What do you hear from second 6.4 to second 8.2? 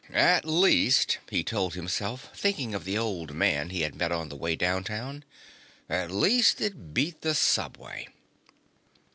it beat the subway.